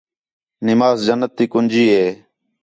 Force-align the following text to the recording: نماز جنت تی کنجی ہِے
نماز 0.67 0.97
جنت 1.05 1.31
تی 1.37 1.45
کنجی 1.51 1.85
ہِے 1.93 2.07